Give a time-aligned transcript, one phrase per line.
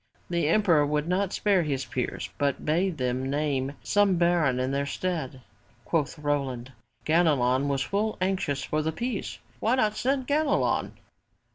[0.31, 4.87] The emperor would not spare his peers but bade them name some baron in their
[4.87, 5.41] stead.
[5.85, 6.71] Quoth Roland:
[7.05, 9.37] *'Ganelon was full anxious for the peace!
[9.59, 10.93] Why not send Ganelon?''